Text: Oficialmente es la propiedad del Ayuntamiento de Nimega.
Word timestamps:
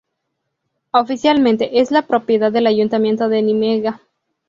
Oficialmente 0.93 1.79
es 1.79 1.91
la 1.91 2.07
propiedad 2.07 2.51
del 2.51 2.65
Ayuntamiento 2.65 3.29
de 3.29 3.43
Nimega. 3.43 4.01